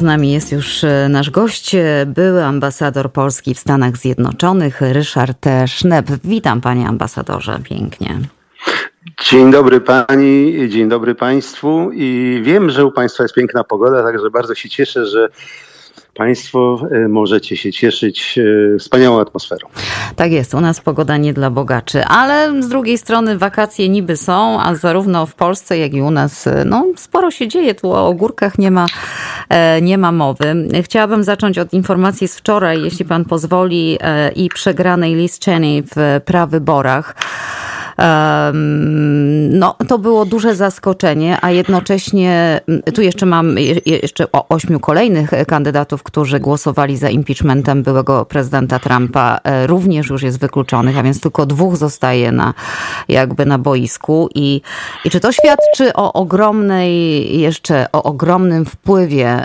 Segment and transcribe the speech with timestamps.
[0.00, 5.46] Z nami jest już e, nasz gość, e, były ambasador Polski w Stanach Zjednoczonych, Ryszard
[5.66, 6.06] Sznep.
[6.24, 8.18] Witam panie ambasadorze pięknie.
[9.30, 14.30] Dzień dobry pani, dzień dobry państwu i wiem, że u państwa jest piękna pogoda, także
[14.30, 15.28] bardzo się cieszę, że
[16.16, 19.68] Państwo e, możecie się cieszyć e, wspaniałą atmosferą.
[20.16, 24.60] Tak jest, u nas pogoda nie dla bogaczy, ale z drugiej strony wakacje niby są,
[24.60, 27.74] a zarówno w Polsce, jak i u nas e, no, sporo się dzieje.
[27.74, 28.86] Tu o ogórkach nie ma,
[29.82, 30.68] nie ma mowy.
[30.82, 33.98] Chciałabym zacząć od informacji z wczoraj, jeśli pan pozwoli,
[34.36, 37.16] i przegranej Liz Cheney w prawyborach.
[39.50, 46.02] No, to było duże zaskoczenie, a jednocześnie mm, tu jeszcze mam jeszcze ośmiu kolejnych kandydatów,
[46.02, 51.46] którzy głosowali za impeachmentem byłego prezydenta Trumpa, e, również już jest wykluczonych, a więc tylko
[51.46, 52.54] dwóch zostaje na,
[53.08, 54.28] jakby na boisku.
[54.34, 54.60] I,
[55.04, 59.44] i czy to świadczy o ogromnej, jeszcze o ogromnym wpływie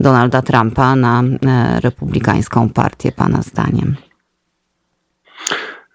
[0.00, 3.96] Donalda Trumpa na e, republikańską partię, pana zdaniem?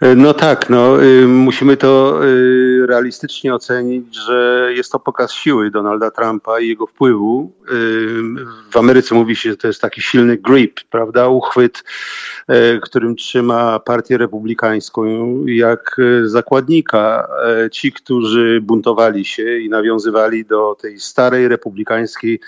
[0.01, 6.11] No tak, no, y, musimy to y, realistycznie ocenić, że jest to pokaz siły Donalda
[6.11, 7.51] Trumpa i jego wpływu.
[7.61, 7.73] Y,
[8.71, 11.83] w Ameryce mówi się, że to jest taki silny grip, prawda, uchwyt,
[12.81, 17.27] którym trzyma partię republikańską jak zakładnika.
[17.71, 22.39] Ci, którzy buntowali się i nawiązywali do tej starej republikańskiej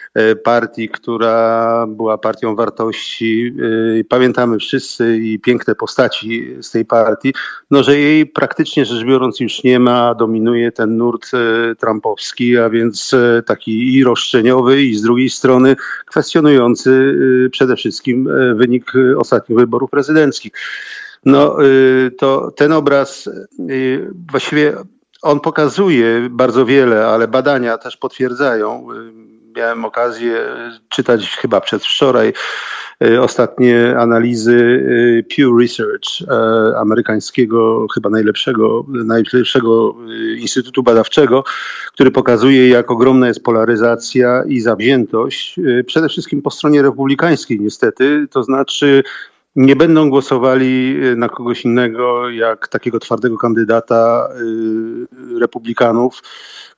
[0.43, 3.55] partii, która była partią wartości.
[3.99, 7.33] E, pamiętamy wszyscy i piękne postaci z tej partii,
[7.71, 12.69] no że jej praktycznie rzecz biorąc już nie ma, dominuje ten nurt e, trumpowski, a
[12.69, 17.15] więc taki i roszczeniowy i z drugiej strony kwestionujący
[17.51, 20.51] przede wszystkim wynik ostatnich wyborów prezydenckich.
[21.25, 21.57] No
[22.17, 23.29] to ten obraz
[24.31, 24.73] właściwie
[25.21, 28.87] on pokazuje bardzo wiele, ale badania też potwierdzają
[29.55, 30.45] miałem okazję
[30.89, 32.33] czytać chyba przedwczoraj
[33.03, 34.83] e, ostatnie analizy
[35.19, 39.95] e, Pew Research, e, amerykańskiego, chyba najlepszego, najlepszego
[40.37, 41.43] instytutu badawczego,
[41.93, 48.43] który pokazuje, jak ogromna jest polaryzacja i zawziętość, przede wszystkim po stronie republikańskiej niestety, to
[48.43, 49.03] znaczy
[49.55, 54.29] nie będą głosowali na kogoś innego jak takiego twardego kandydata
[55.39, 56.21] republikanów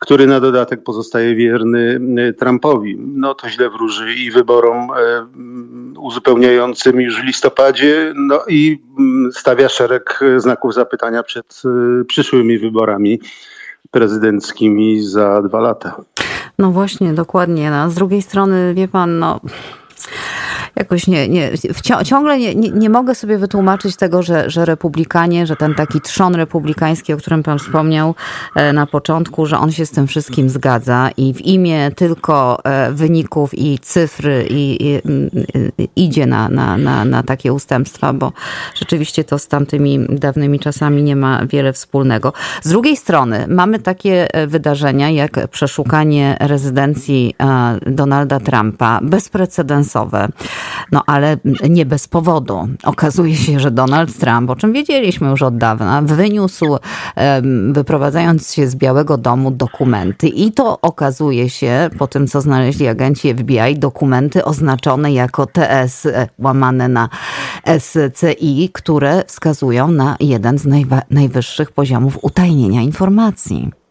[0.04, 2.98] który na dodatek pozostaje wierny y, Trumpowi.
[3.00, 9.70] No to źle wróży i wyborom mm, uzupełniającym już w listopadzie, no i mm, stawia
[9.70, 11.62] szereg znaków zapytania przed
[12.02, 13.20] y, przyszłymi wyborami
[13.92, 15.96] prezydenckimi za dwa lata.
[16.60, 17.72] No właśnie, dokładnie.
[17.72, 19.40] No, z drugiej strony, wie pan, no
[20.76, 21.52] jakoś nie, nie
[22.06, 26.36] ciągle nie, nie, nie, mogę sobie wytłumaczyć tego, że, że republikanie, że ten taki trzon
[26.36, 28.16] republikański, o którym pan wspomniał
[28.56, 32.92] e, na początku, że on się z tym wszystkim zgadza i w imię tylko e,
[32.92, 35.02] wyników i cyfry i, i,
[35.78, 38.32] i idzie na, na, na, na takie ustępstwa, bo
[38.76, 42.34] rzeczywiście to z tamtymi dawnymi czasami nie ma wiele wspólnego.
[42.62, 47.36] Z drugiej strony mamy takie e, wydarzenia jak przeszukanie rezydencji
[47.88, 50.28] Donalda Trumpa, bezprecedensowe.
[50.92, 51.38] No ale
[51.70, 52.68] nie bez powodu.
[52.84, 56.78] Okazuje się, że Donald Trump, o czym wiedzieliśmy już od dawna, wyniósł,
[57.72, 60.28] wyprowadzając się z Białego Domu, dokumenty.
[60.28, 66.28] I to okazuje się, po tym co znaleźli agenci FBI, dokumenty oznaczone jako TS, e,
[66.40, 67.10] łamane na
[67.80, 70.66] SCI, które wskazują na jeden z
[71.10, 73.83] najwyższych poziomów utajnienia informacji.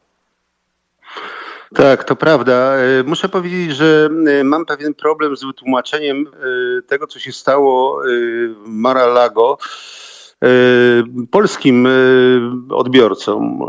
[1.75, 2.77] Tak, to prawda.
[2.77, 8.03] E, muszę powiedzieć, że e, mam pewien problem z wytłumaczeniem e, tego, co się stało
[8.65, 9.59] w Mar-a-Lago
[11.31, 11.88] polskim
[12.71, 13.60] odbiorcom.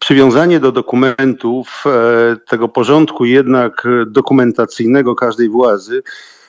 [0.00, 1.84] Przywiązanie do dokumentów,
[2.48, 6.02] tego porządku jednak dokumentacyjnego każdej władzy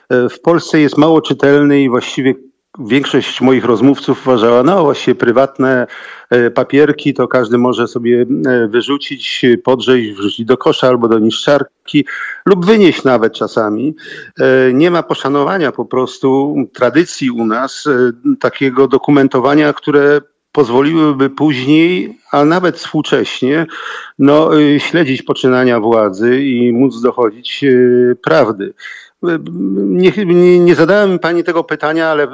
[0.10, 2.34] w Polsce jest mało czytelny i właściwie
[2.86, 5.88] większość moich rozmówców uważała, no właśnie prywatne
[6.30, 12.06] e, papierki to każdy może sobie e, wyrzucić, podrzeć, wrzucić do kosza albo do niszczarki
[12.46, 13.96] lub wynieść nawet czasami.
[14.40, 17.86] E, nie ma poszanowania po prostu tradycji u nas
[18.40, 20.22] takiego dokumentowania, które
[20.52, 23.66] pozwoliłyby później, a nawet współcześnie,
[24.20, 27.66] no, śledzić poczynania władzy i móc dochodzić
[28.24, 28.74] prawdy.
[29.22, 32.28] Nie, nie, nie, zadałem pani tego pytania, ale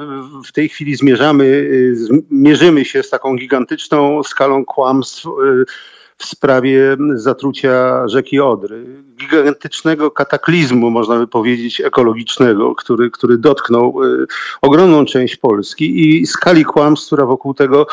[0.46, 1.70] w tej chwili zmierzamy,
[2.30, 5.26] mierzymy się z taką gigantyczną skalą kłamstw
[6.16, 8.86] w sprawie zatrucia rzeki Odry.
[9.20, 14.26] Gigantycznego kataklizmu, można by powiedzieć, ekologicznego, który, który dotknął y,
[14.62, 17.86] ogromną część Polski i skali kłamstw, która wokół tego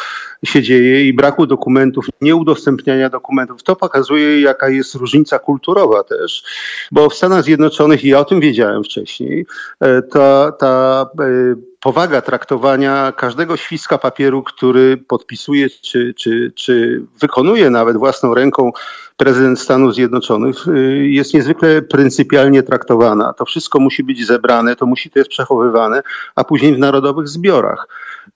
[0.45, 3.63] się dzieje i braku dokumentów, nieudostępniania dokumentów.
[3.63, 6.43] To pokazuje, jaka jest różnica kulturowa też,
[6.91, 9.45] bo w Stanach Zjednoczonych, i ja o tym wiedziałem wcześniej,
[9.79, 17.69] e, ta, ta e, powaga traktowania każdego świska papieru, który podpisuje czy, czy, czy wykonuje
[17.69, 18.71] nawet własną ręką
[19.17, 23.33] prezydent Stanów Zjednoczonych, y, jest niezwykle pryncypialnie traktowana.
[23.33, 26.03] To wszystko musi być zebrane, to musi to jest przechowywane,
[26.35, 27.87] a później w narodowych zbiorach.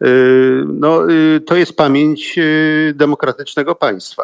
[0.03, 2.39] Y, no, y, to jest pamięć
[2.93, 4.23] demokratycznego państwa.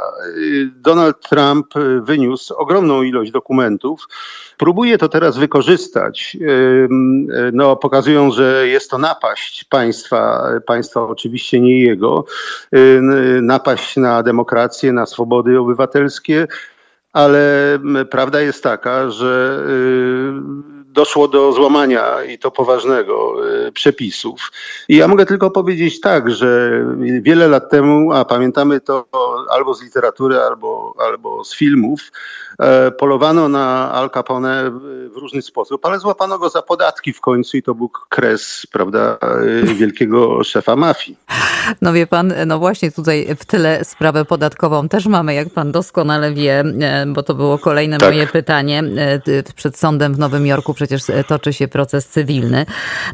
[0.76, 4.08] Donald Trump wyniósł ogromną ilość dokumentów,
[4.62, 6.38] Próbuje to teraz wykorzystać,
[7.54, 12.26] no, pokazując, że jest to napaść państwa, państwa oczywiście nie jego,
[13.42, 16.48] napaść na demokrację, na swobody obywatelskie,
[17.14, 17.80] ale
[18.10, 19.64] prawda jest taka, że
[20.92, 23.36] doszło do złamania i to poważnego
[23.74, 24.52] przepisów.
[24.90, 26.72] I ja mogę tylko powiedzieć tak, że
[27.22, 29.06] wiele lat temu, a pamiętamy to
[29.50, 32.02] albo z literatury, albo, albo z filmów,
[32.62, 34.72] E, polowano na Al Capone
[35.14, 39.18] w różny sposób, ale złapano go za podatki w końcu i to był kres, prawda,
[39.22, 41.18] e, wielkiego szefa mafii.
[41.82, 46.34] No wie pan, no właśnie tutaj w tyle sprawę podatkową też mamy, jak pan doskonale
[46.34, 48.10] wie, e, bo to było kolejne tak.
[48.10, 48.84] moje pytanie.
[49.56, 52.66] Przed sądem w Nowym Jorku przecież toczy się proces cywilny.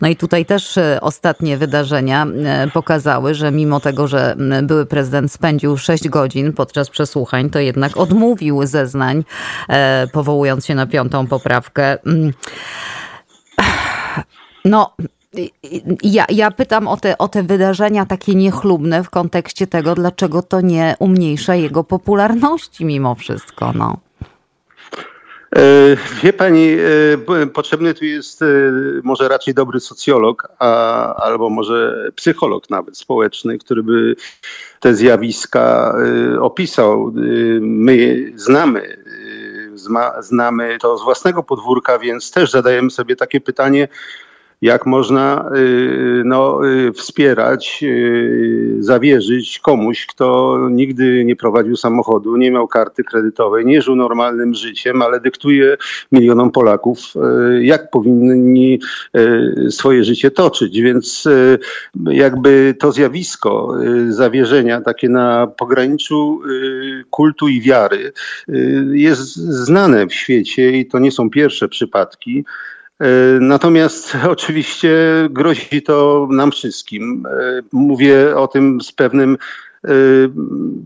[0.01, 2.27] No i tutaj też ostatnie wydarzenia
[2.73, 8.65] pokazały, że mimo tego, że były prezydent spędził 6 godzin podczas przesłuchań, to jednak odmówił
[8.65, 9.23] zeznań
[9.69, 12.03] E, powołując się na piątą poprawkę.
[12.05, 12.33] Mm.
[14.65, 14.95] No,
[16.03, 20.61] ja, ja pytam o te, o te wydarzenia takie niechlubne w kontekście tego, dlaczego to
[20.61, 23.73] nie umniejsza jego popularności mimo wszystko.
[23.75, 23.97] No.
[25.57, 26.77] E, wie pani,
[27.43, 28.43] e, potrzebny tu jest
[29.03, 34.15] może raczej dobry socjolog, a, albo może psycholog nawet społeczny, który by
[34.79, 35.95] te zjawiska
[36.41, 37.13] opisał.
[37.61, 38.97] My znamy
[40.19, 43.87] znamy to z własnego podwórka, więc też zadajemy sobie takie pytanie,
[44.61, 52.51] jak można y, no, y, wspierać, y, zawierzyć komuś, kto nigdy nie prowadził samochodu, nie
[52.51, 55.77] miał karty kredytowej, nie żył normalnym życiem, ale dyktuje
[56.11, 56.99] milionom Polaków,
[57.61, 58.79] jak powinni
[59.69, 60.81] swoje życie toczyć.
[60.81, 61.27] Więc
[62.09, 63.73] jakby to zjawisko
[64.09, 66.41] zawierzenia takie na pograniczu
[67.09, 68.11] kultu i wiary
[68.91, 72.45] jest znane w świecie i to nie są pierwsze przypadki.
[73.01, 74.97] E, natomiast oczywiście
[75.29, 77.23] grozi to nam wszystkim.
[77.25, 79.37] E, mówię o tym z pewnym
[79.83, 79.89] e,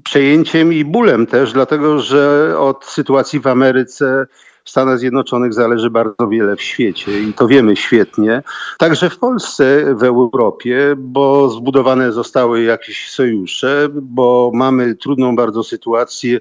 [0.03, 4.27] przejęciem i bólem też, dlatego że od sytuacji w Ameryce,
[4.63, 8.43] w Stanach Zjednoczonych zależy bardzo wiele w świecie i to wiemy świetnie.
[8.77, 16.39] Także w Polsce, w Europie, bo zbudowane zostały jakieś sojusze, bo mamy trudną bardzo sytuację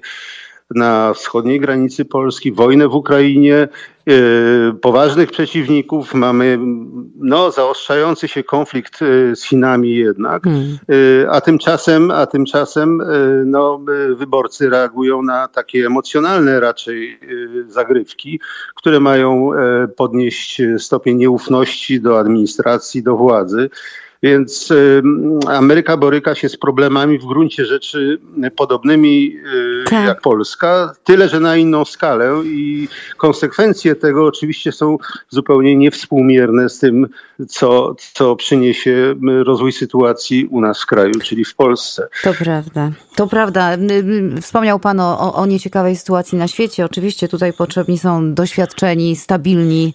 [0.75, 3.67] na wschodniej granicy Polski, wojnę w Ukrainie, e,
[4.81, 6.59] poważnych przeciwników, mamy
[7.15, 10.77] no, zaostrzający się konflikt e, z Chinami jednak, hmm.
[11.23, 13.01] E, a tymczasem, a tymczasem
[13.45, 13.81] no,
[14.15, 17.19] wyborcy reagują na takie emocjonalne raczej
[17.67, 18.39] zagrywki,
[18.75, 19.49] które mają
[19.95, 23.69] podnieść stopień nieufności do administracji, do władzy.
[24.23, 24.73] Więc
[25.47, 28.21] Ameryka boryka się z problemami w gruncie rzeczy
[28.55, 29.35] podobnymi
[29.81, 30.07] y, tak.
[30.07, 32.87] jak Polska, tyle że na inną skalę i
[33.17, 34.97] konsekwencje tego oczywiście są
[35.29, 37.07] zupełnie niewspółmierne z tym,
[37.47, 42.07] co, co przyniesie rozwój sytuacji u nas w kraju, czyli w Polsce.
[42.23, 42.91] To prawda.
[43.15, 43.69] To prawda.
[44.41, 46.85] Wspomniał Pan o, o nieciekawej sytuacji na świecie.
[46.85, 49.93] Oczywiście tutaj potrzebni są doświadczeni, stabilni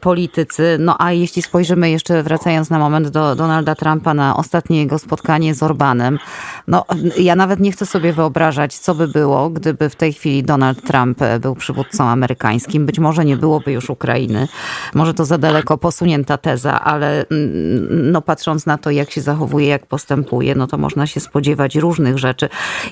[0.00, 0.76] politycy.
[0.80, 5.54] No a jeśli spojrzymy jeszcze, wracając na moment do Donalda Trumpa, na ostatnie jego spotkanie
[5.54, 6.18] z Orbanem,
[6.66, 6.84] no
[7.18, 11.22] ja nawet nie chcę sobie wyobrażać, co by było, gdyby w tej chwili Donald Trump
[11.22, 12.86] e, był przywódcą amerykańskim.
[12.86, 14.48] Być może nie byłoby już Ukrainy.
[14.94, 19.66] Może to za daleko posunięta teza, ale mm, no patrząc na to, jak się zachowuje,
[19.66, 22.48] jak postępuje, no to można się spodziewać różnych rzeczy.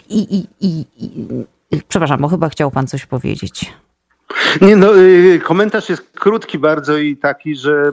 [0.08, 0.84] I, i, i,
[1.70, 3.72] i przepraszam, bo chyba chciał pan coś powiedzieć.
[4.60, 7.92] Nie, no, y, komentarz jest krótki bardzo i taki, że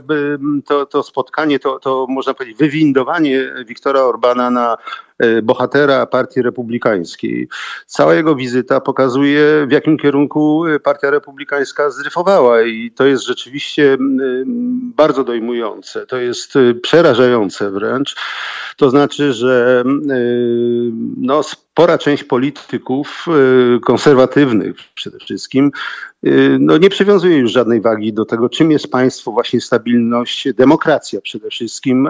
[0.65, 4.77] to, to spotkanie, to, to można powiedzieć wywindowanie Wiktora Orbana na
[5.23, 7.47] y, bohatera Partii Republikańskiej.
[7.85, 13.97] Cała jego wizyta pokazuje, w jakim kierunku Partia Republikańska zryfowała i to jest rzeczywiście
[14.95, 18.15] bardzo dojmujące, to jest y, przerażające wręcz.
[18.77, 19.83] To znaczy, że
[21.17, 23.25] no, spora część polityków
[23.85, 25.71] konserwatywnych przede wszystkim
[26.59, 31.49] no, nie przywiązuje już żadnej wagi do tego, czym jest państwo, właśnie stabilność, demokracja przede
[31.49, 32.09] wszystkim,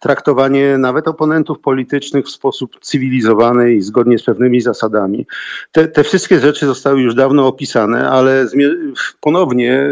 [0.00, 5.26] traktowanie nawet oponentów politycznych w sposób cywilizowany i zgodnie z pewnymi zasadami.
[5.72, 8.46] Te, te wszystkie rzeczy zostały już dawno opisane, ale
[9.20, 9.88] ponownie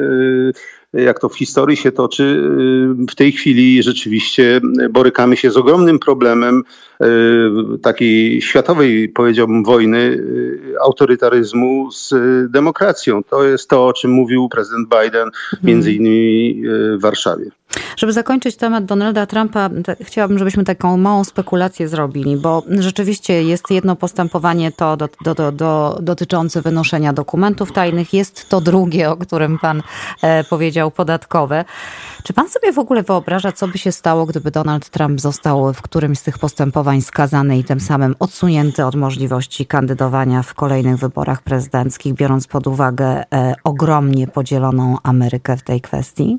[0.93, 5.99] jak to w historii się toczy, y, w tej chwili rzeczywiście borykamy się z ogromnym
[5.99, 6.63] problemem
[7.03, 12.15] y, takiej światowej, powiedziałbym, wojny y, autorytaryzmu z
[12.51, 13.23] demokracją.
[13.23, 15.31] To jest to, o czym mówił prezydent Biden
[15.63, 16.07] między mhm.
[16.07, 16.63] innymi
[16.99, 17.51] w Warszawie.
[17.97, 23.97] Żeby zakończyć temat Donalda Trumpa, chciałabym, żebyśmy taką małą spekulację zrobili, bo rzeczywiście jest jedno
[23.97, 29.59] postępowanie to do, do, do, do, dotyczące wynoszenia dokumentów tajnych, jest to drugie, o którym
[29.59, 29.83] pan
[30.23, 31.65] e, powiedział, podatkowe.
[32.25, 35.83] Czy pan sobie w ogóle wyobraża, co by się stało, gdyby Donald Trump został w
[35.83, 41.43] którymś z tych postępowań skazany i tym samym odsunięty od możliwości kandydowania w kolejnych wyborach
[41.43, 46.39] prezydenckich, biorąc pod uwagę e, ogromnie podzieloną Amerykę w tej kwestii?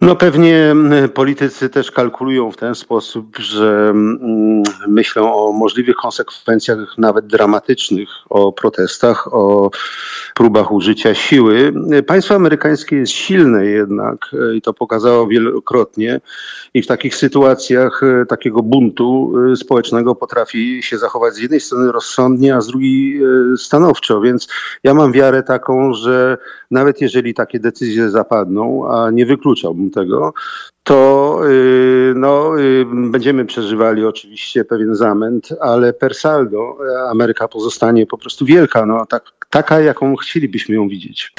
[0.00, 0.74] No pewnie
[1.14, 3.94] politycy też kalkulują w ten sposób, że
[4.88, 9.70] myślą o możliwych konsekwencjach nawet dramatycznych, o protestach, o
[10.34, 11.72] próbach użycia siły.
[12.06, 16.20] Państwo amerykańskie jest silne jednak e, i to pokazało wielokrotnie
[16.74, 21.92] i w takich sytuacjach e, takiego buntu e, społecznego potrafi się zachować z jednej strony
[21.92, 23.20] rozsądnie, a z drugiej
[23.56, 24.48] stanowczo, więc
[24.84, 26.38] ja mam wiarę taką, że
[26.70, 30.32] nawet jeżeli takie decyzje zapadną, a nie wykluczałbym tego,
[30.82, 36.78] to y, no, y, będziemy przeżywali oczywiście pewien zamęt, ale per saldo
[37.10, 41.32] Ameryka pozostanie po prostu wielka, no, tak, taka jaką chcielibyśmy ją widzieć.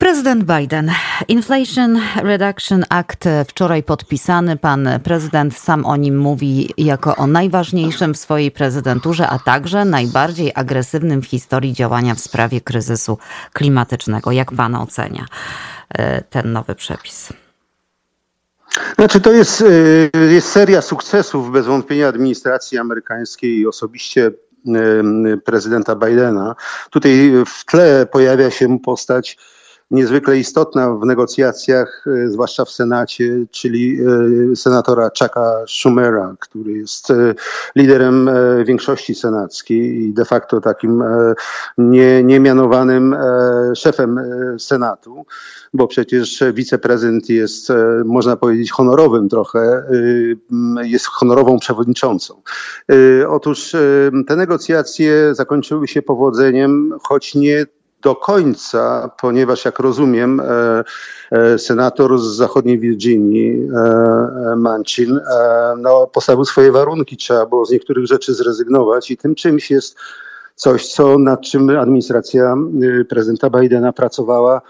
[0.00, 0.92] Prezydent Biden.
[1.28, 4.56] Inflation Reduction Act wczoraj podpisany.
[4.56, 10.52] Pan prezydent sam o nim mówi jako o najważniejszym w swojej prezydenturze, a także najbardziej
[10.54, 13.18] agresywnym w historii działania w sprawie kryzysu
[13.52, 14.32] klimatycznego.
[14.32, 15.26] Jak pan ocenia
[15.88, 17.32] e, ten nowy przepis?
[18.98, 19.64] Znaczy to jest,
[20.14, 26.54] e, jest seria sukcesów bez wątpienia administracji amerykańskiej i osobiście e, prezydenta Bidena.
[26.90, 29.36] Tutaj w tle pojawia się postać
[29.90, 33.98] niezwykle istotna w negocjacjach, e, zwłaszcza w Senacie, czyli
[34.52, 37.34] e, senatora Chucka Schumera, który jest e,
[37.76, 38.30] liderem
[38.64, 41.04] większości senackiej i de facto takim
[41.78, 43.16] nie, niemianowanym
[43.76, 44.20] szefem
[44.58, 45.26] Senatu,
[45.74, 47.68] bo przecież wiceprezydent jest,
[48.04, 49.84] można powiedzieć, honorowym trochę,
[50.82, 52.42] jest honorową przewodniczącą.
[53.28, 53.72] Otóż
[54.26, 57.66] te negocjacje zakończyły się powodzeniem, choć nie
[58.02, 60.84] do końca, ponieważ jak rozumiem, e,
[61.30, 65.20] e, senator z zachodniej Virginii, e, Manchin,
[65.78, 69.96] no, postawił swoje warunki, trzeba było z niektórych rzeczy zrezygnować i tym czymś jest
[70.54, 72.56] coś, co, nad czym administracja
[73.08, 74.60] prezydenta Bidena pracowała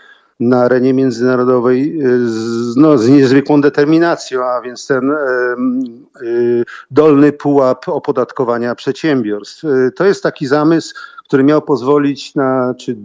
[0.40, 5.11] na arenie międzynarodowej z, no, z niezwykłą determinacją, a więc ten
[6.23, 9.62] y, dolny pułap opodatkowania przedsiębiorstw.
[9.97, 10.94] To jest taki zamysł,
[11.25, 12.97] który miał pozwolić na, czy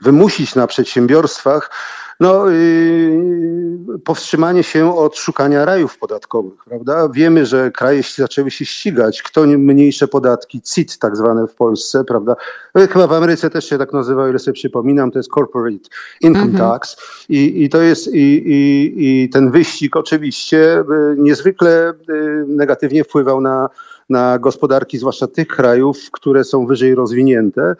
[0.00, 1.70] wymusić na przedsiębiorstwach
[2.20, 7.08] no, yy, powstrzymanie się od szukania rajów podatkowych, prawda?
[7.08, 12.36] Wiemy, że kraje zaczęły się ścigać, kto mniejsze podatki, CIT tak zwane w Polsce, prawda?
[12.74, 15.88] No chyba w Ameryce też się tak nazywa, ile sobie przypominam, to jest Corporate
[16.20, 16.70] Income mhm.
[16.70, 16.96] Tax
[17.28, 20.84] i, i to jest, i, i, i ten wyścig oczywiście y,
[21.18, 23.68] niezwykle y, negatywnie wpływał na
[24.08, 27.76] na gospodarki, zwłaszcza tych krajów, które są wyżej rozwinięte.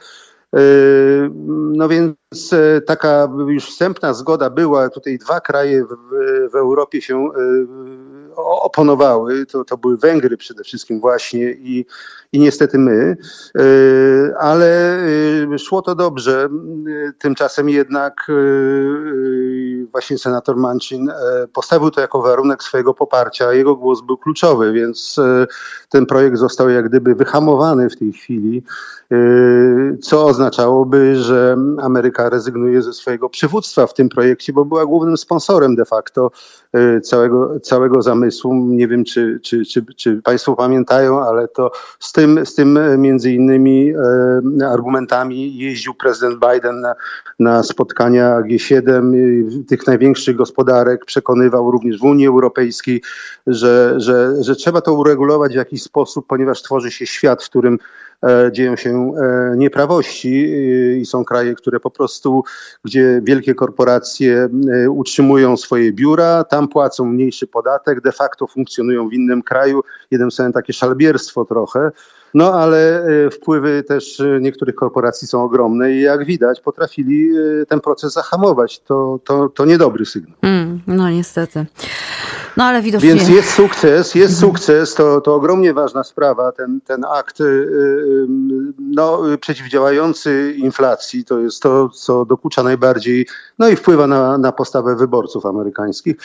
[0.52, 1.30] Yy,
[1.72, 4.90] no więc e, taka już wstępna zgoda była.
[4.90, 5.88] Tutaj dwa kraje w,
[6.52, 7.28] w Europie się e,
[8.38, 9.46] oponowały.
[9.46, 11.86] To, to były Węgry przede wszystkim właśnie i,
[12.32, 13.16] i niestety my.
[13.58, 14.98] E, ale
[15.58, 16.48] szło to dobrze.
[17.18, 18.26] Tymczasem jednak
[19.92, 21.12] właśnie senator Manchin
[21.52, 23.52] postawił to jako warunek swojego poparcia.
[23.52, 25.16] Jego głos był kluczowy, więc
[25.88, 28.62] ten projekt został jak gdyby wyhamowany w tej chwili,
[30.02, 35.76] co oznaczałoby, że Ameryka rezygnuje ze swojego przywództwa w tym projekcie, bo była głównym sponsorem
[35.76, 36.30] de facto
[37.02, 38.27] całego, całego zamysłu.
[38.54, 43.32] Nie wiem, czy, czy, czy, czy Państwo pamiętają, ale to z tym, z tym między
[43.32, 43.92] innymi
[44.60, 46.94] e, argumentami jeździł prezydent Biden na,
[47.38, 49.12] na spotkania G7.
[49.68, 53.02] Tych największych gospodarek przekonywał również w Unii Europejskiej,
[53.46, 57.78] że, że, że trzeba to uregulować w jakiś sposób, ponieważ tworzy się świat, w którym
[57.78, 58.07] E,
[58.52, 60.52] dzieją się e, nieprawości
[61.00, 62.44] i są kraje, które po prostu,
[62.84, 64.48] gdzie wielkie korporacje
[64.84, 69.82] e, utrzymują swoje biura, tam płacą mniejszy podatek, de facto funkcjonują w innym kraju.
[70.10, 71.90] Jednym słowem takie szalbierstwo trochę.
[72.34, 77.30] No ale wpływy też niektórych korporacji są ogromne i jak widać potrafili
[77.68, 78.80] ten proces zahamować.
[78.80, 80.36] To, to, to niedobry sygnał.
[80.42, 81.66] Mm, no niestety.
[82.56, 83.08] No ale widocznie...
[83.08, 88.26] Więc jest sukces, jest sukces, to, to ogromnie ważna sprawa, ten, ten akt y, y,
[88.78, 93.26] no, przeciwdziałający inflacji, to jest to, co dokucza najbardziej,
[93.58, 96.16] no i wpływa na, na postawę wyborców amerykańskich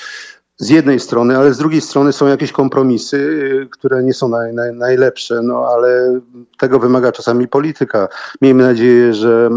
[0.58, 4.54] z jednej strony, ale z drugiej strony są jakieś kompromisy, y, które nie są naj,
[4.54, 6.20] naj, najlepsze, no ale
[6.58, 8.08] tego wymaga czasami polityka.
[8.42, 9.50] Miejmy nadzieję, że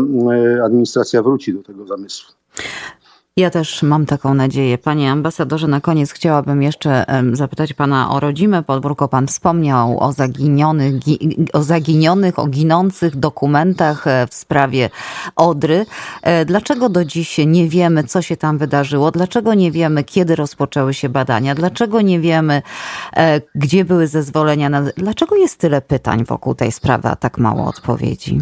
[0.65, 2.35] administracja wróci do tego zamysłu.
[3.39, 4.79] Ja też mam taką nadzieję.
[4.79, 9.09] Panie ambasadorze, na koniec chciałabym jeszcze zapytać pana o rodzime podwórko.
[9.09, 10.95] Pan wspomniał o zaginionych,
[11.53, 14.91] o zaginionych, o ginących dokumentach e, w sprawie
[15.37, 15.87] Odry.
[16.23, 19.11] E, dlaczego do dziś nie wiemy, co się tam wydarzyło?
[19.11, 21.55] Dlaczego nie wiemy, kiedy rozpoczęły się badania?
[21.55, 22.63] Dlaczego nie wiemy,
[23.17, 24.69] e, gdzie były zezwolenia?
[24.71, 24.83] Na...
[24.83, 28.41] Dlaczego jest tyle pytań wokół tej sprawy, a tak mało odpowiedzi?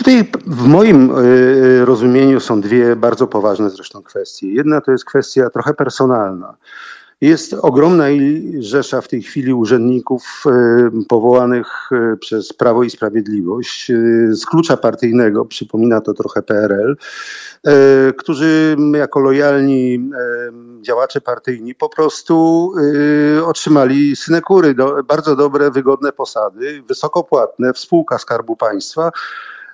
[0.00, 4.48] Tutaj w moim e, e, rozumieniu są dwie bardzo poważne zresztą kwestie.
[4.48, 6.56] Jedna to jest kwestia trochę personalna.
[7.20, 8.04] Jest ogromna
[8.58, 11.90] rzesza w tej chwili urzędników e, powołanych
[12.20, 13.92] przez Prawo i Sprawiedliwość
[14.30, 16.96] z klucza partyjnego, przypomina to trochę PRL,
[18.18, 20.10] którzy jako lojalni
[20.82, 22.72] działacze partyjni po prostu
[23.44, 24.74] otrzymali synekury,
[25.08, 29.10] bardzo dobre, wygodne posady, wysokopłatne w spółkach Skarbu Państwa,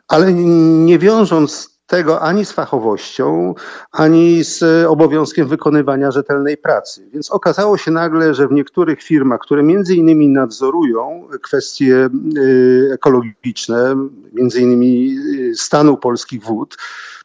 [0.08, 3.54] ale nie wiążąc tego ani z fachowością,
[3.92, 7.08] ani z obowiązkiem wykonywania rzetelnej pracy.
[7.12, 13.96] Więc okazało się nagle, że w niektórych firmach, które między innymi nadzorują kwestie y, ekologiczne,
[14.32, 15.16] między innymi
[15.50, 16.76] y, stanu polskich wód,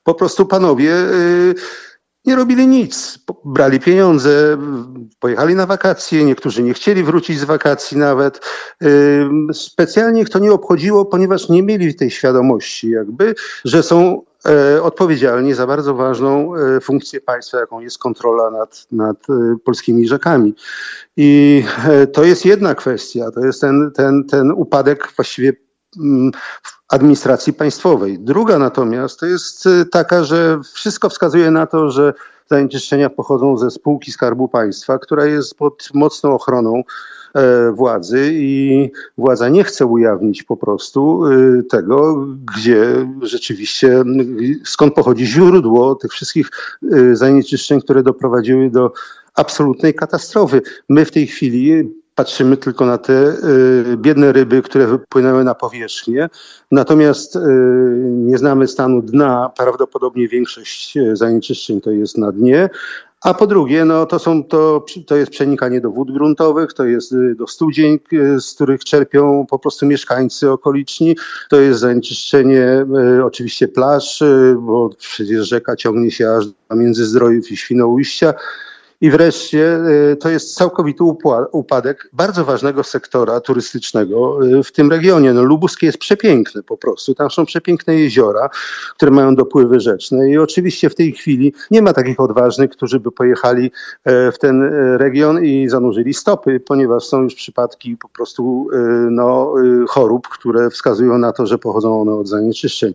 [0.04, 0.94] po prostu panowie
[2.26, 3.20] nie robili nic.
[3.46, 4.58] Brali pieniądze,
[5.20, 8.40] pojechali na wakacje, niektórzy nie chcieli wrócić z wakacji nawet.
[9.54, 13.36] Specjalnie ich to nie obchodziło, ponieważ nie mieli tej świadomości, jakby,
[13.66, 19.30] że są e, odpowiedzialni za bardzo ważną e, funkcję państwa, jaką jest kontrola nad, nad
[19.30, 20.56] e, polskimi rzekami.
[21.18, 21.64] I
[22.14, 25.54] to jest jedna kwestia, to jest ten, ten, ten upadek właściwie
[26.90, 28.20] administracji państwowej.
[28.20, 32.14] Druga natomiast to jest y, taka, że wszystko wskazuje na to, że
[32.50, 36.84] zanieczyszczenia pochodzą ze spółki Skarbu Państwa, która jest pod mocną ochroną
[37.34, 44.04] e, władzy i władza nie chce ujawnić po prostu y, tego, gdzie rzeczywiście,
[44.66, 46.50] skąd pochodzi źródło tych wszystkich
[46.94, 48.94] y, zanieczyszczeń, które doprowadziły do
[49.36, 50.62] absolutnej katastrofy.
[50.90, 56.30] My w tej chwili patrzymy tylko na te y, biedne ryby, które wypłynęły na powierzchnię.
[56.72, 57.40] Natomiast y,
[58.06, 59.52] nie znamy stanu dna.
[59.58, 62.70] Prawdopodobnie większość y, zanieczyszczeń to jest na dnie.
[63.22, 67.16] A po drugie, no to, są, to, to jest przenikanie do wód gruntowych, to jest
[67.36, 68.00] do studzień,
[68.40, 71.16] z których czerpią po prostu mieszkańcy okoliczni,
[71.50, 72.86] to jest zanieczyszczenie
[73.26, 74.24] oczywiście plaż,
[74.58, 78.34] bo przecież rzeka ciągnie się aż do Międzyzdrojów i Świnoujścia.
[79.02, 79.80] I wreszcie
[80.12, 81.04] y, to jest całkowity
[81.52, 85.34] upadek bardzo ważnego sektora turystycznego y, w tym regionie.
[85.34, 87.16] No, Lubuskie jest przepiękne po prostu.
[87.16, 88.50] Tam są przepiękne jeziora,
[88.96, 93.12] które mają dopływy rzeczne i oczywiście w tej chwili nie ma takich odważnych, którzy by
[93.12, 93.72] pojechali
[94.04, 98.78] e, w ten e, region i zanurzyli stopy, ponieważ są już przypadki po prostu e,
[99.12, 99.54] no,
[99.88, 102.94] chorób, które wskazują na to, że pochodzą one od zanieczyszczeń.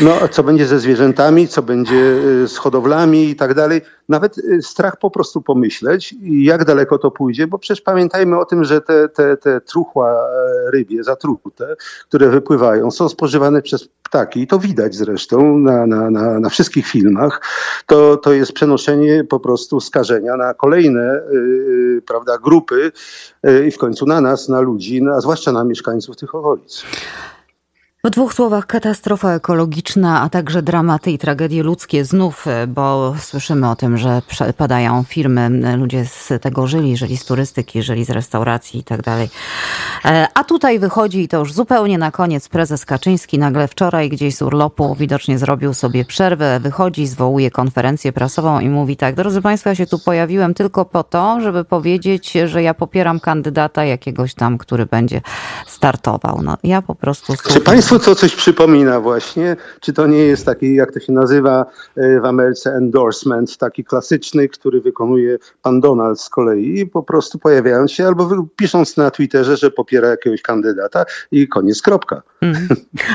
[0.00, 1.96] No, co będzie ze zwierzętami, co będzie
[2.44, 3.80] y, z hodowlami i tak dalej.
[4.08, 8.64] Nawet y, strach po prostu pomyśleć, jak daleko to pójdzie, bo przecież pamiętajmy o tym,
[8.64, 11.76] że te, te, te truchła e, rybie, zatrute,
[12.08, 16.86] które wypływają, są spożywane przez ptaki i to widać zresztą na, na, na, na wszystkich
[16.86, 17.40] filmach.
[17.86, 22.92] To, to jest przenoszenie po prostu skażenia na kolejne yy, prawda, grupy
[23.68, 26.84] i w końcu na nas, na ludzi, a zwłaszcza na mieszkańców tych okolic.
[28.06, 33.70] W dwóch słowach katastrofa ekologiczna, a także dramaty i tragedie ludzkie znów, e, bo słyszymy
[33.70, 34.22] o tym, że
[34.56, 39.28] padają firmy, ludzie z tego żyli, żyli z turystyki, żyli z restauracji i tak dalej.
[40.04, 44.36] E, a tutaj wychodzi i to już zupełnie na koniec prezes Kaczyński nagle wczoraj gdzieś
[44.36, 49.68] z urlopu widocznie zrobił sobie przerwę, wychodzi, zwołuje konferencję prasową i mówi tak, drodzy Państwo,
[49.68, 54.58] ja się tu pojawiłem tylko po to, żeby powiedzieć, że ja popieram kandydata jakiegoś tam,
[54.58, 55.20] który będzie
[55.66, 56.42] startował.
[56.42, 57.34] No, ja po prostu...
[57.48, 57.60] Czy
[57.92, 59.56] Państwu to coś przypomina właśnie?
[59.80, 64.48] Czy to nie jest taki, jak to się nazywa e, w Ameryce, endorsement, taki klasyczny,
[64.48, 69.70] który wykonuje pan Donald z kolei, po prostu pojawiając się albo pisząc na Twitterze, że
[69.70, 72.22] popiera jakiegoś kandydata i koniec, kropka.
[72.40, 72.68] Mm.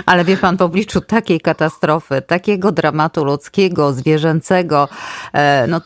[0.06, 4.88] Ale wie pan, w obliczu takiej katastrofy, takiego dramatu ludzkiego, zwierzęcego,
[5.34, 5.82] e, no,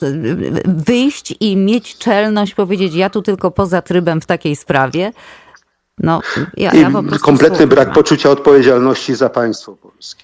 [0.66, 5.12] wyjść i mieć czelność powiedzieć, ja tu tylko poza trybem w takiej sprawie,
[6.04, 6.22] no,
[6.58, 7.70] ja, ja kompletny słucham.
[7.70, 10.24] brak poczucia odpowiedzialności za państwo polskie.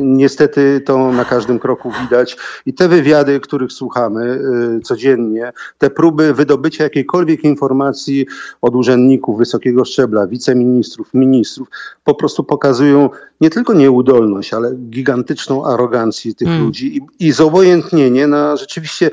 [0.00, 4.40] Niestety to na każdym kroku widać i te wywiady, których słuchamy
[4.78, 8.26] y, codziennie, te próby wydobycia jakiejkolwiek informacji
[8.62, 11.68] od urzędników wysokiego szczebla, wiceministrów, ministrów,
[12.04, 16.64] po prostu pokazują nie tylko nieudolność, ale gigantyczną arogancję tych mm.
[16.64, 19.10] ludzi i, i zobojętnienie na rzeczywiście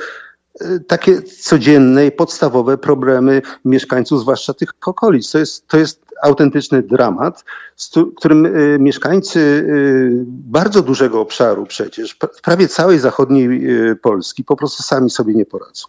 [0.87, 5.31] takie codzienne i podstawowe problemy mieszkańców, zwłaszcza tych okolic.
[5.31, 7.43] To jest, to jest autentyczny dramat,
[7.75, 14.55] z którym y, mieszkańcy y, bardzo dużego obszaru przecież, prawie całej zachodniej y, Polski, po
[14.55, 15.87] prostu sami sobie nie poradzą.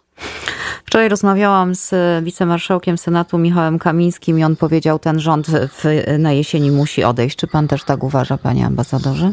[0.85, 5.83] Wczoraj rozmawiałam z wicemarszałkiem Senatu Michałem Kamińskim i on powiedział, ten rząd w,
[6.19, 7.37] na jesieni musi odejść.
[7.37, 9.31] Czy pan też tak uważa, panie ambasadorze?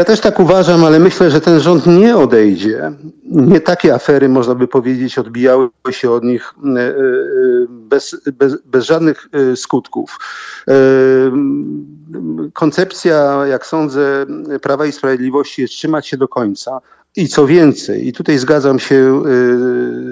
[0.00, 2.92] Ja też tak uważam, ale myślę, że ten rząd nie odejdzie.
[3.24, 6.94] Nie takie afery, można by powiedzieć, odbijały się od nich e, e,
[7.68, 10.18] bez, bez, bez żadnych e, skutków.
[12.52, 14.26] Koncepcja, jak sądzę,
[14.62, 16.80] Prawa i Sprawiedliwości jest trzymać się do końca.
[17.16, 19.22] I co więcej, i tutaj zgadzam się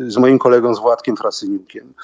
[0.09, 1.95] z moim kolegą, z Władkiem Frasyniukiem,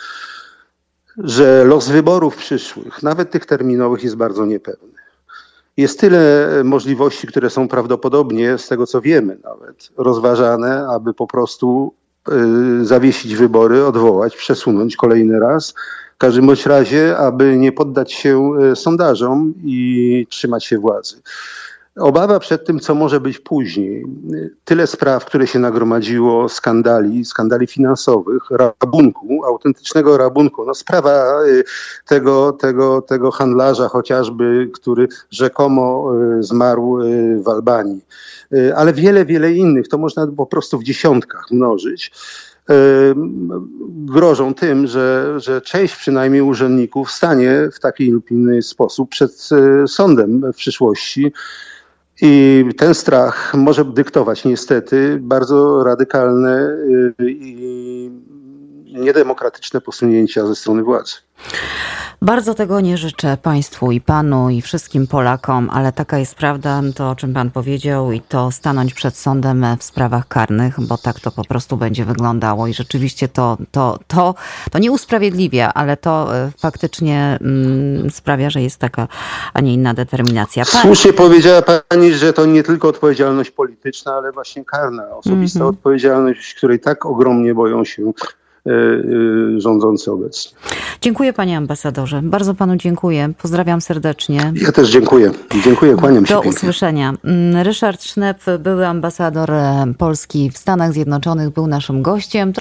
[1.18, 5.03] że los wyborów przyszłych, nawet tych terminowych, jest bardzo niepewny.
[5.76, 11.94] Jest tyle możliwości, które są prawdopodobnie, z tego co wiemy nawet, rozważane, aby po prostu
[12.80, 15.74] y, zawiesić wybory, odwołać, przesunąć kolejny raz.
[16.14, 21.22] W każdym bądź razie, aby nie poddać się y, sondażom i trzymać się władzy.
[21.96, 24.06] Obawa przed tym, co może być później.
[24.64, 30.64] Tyle spraw, które się nagromadziło, skandali, skandali finansowych, rabunku, autentycznego rabunku.
[30.66, 31.64] No sprawa y,
[32.06, 38.04] tego, tego, tego handlarza chociażby, który rzekomo y, zmarł y, w Albanii.
[38.76, 39.88] Ale wiele, wiele innych.
[39.88, 42.12] To można po prostu w dziesiątkach mnożyć
[43.88, 49.48] grożą tym, że, że część przynajmniej urzędników stanie w taki lub inny sposób przed
[49.86, 51.32] sądem w przyszłości
[52.20, 56.68] i ten strach może dyktować niestety bardzo radykalne
[57.20, 58.10] y, i
[58.84, 61.14] niedemokratyczne posunięcia ze strony władzy.
[62.22, 67.10] Bardzo tego nie życzę Państwu i Panu i wszystkim Polakom, ale taka jest prawda, to
[67.10, 71.30] o czym Pan powiedział i to stanąć przed sądem w sprawach karnych, bo tak to
[71.30, 74.34] po prostu będzie wyglądało i rzeczywiście to, to, to,
[74.72, 79.08] to nie usprawiedliwia, ale to e, faktycznie mm, sprawia, że jest taka,
[79.54, 80.64] a nie inna determinacja.
[80.72, 80.82] Pan...
[80.82, 85.74] Słusznie powiedziała Pani, że to nie tylko odpowiedzialność polityczna, ale właśnie karna, osobista mm -hmm.
[85.74, 88.06] odpowiedzialność, której tak ogromnie boją się
[89.58, 90.52] rządzący obecnie.
[91.00, 92.20] Dziękuję panie ambasadorze.
[92.22, 93.32] Bardzo panu dziękuję.
[93.42, 94.52] Pozdrawiam serdecznie.
[94.54, 95.30] Ja też dziękuję.
[95.64, 96.34] Dziękuję, kłaniam się.
[96.34, 96.58] Do pięknie.
[96.58, 97.14] usłyszenia.
[97.24, 102.52] Mm, Ryszard Sznep, były ambasador e, Polski w Stanach Zjednoczonych, był naszym gościem.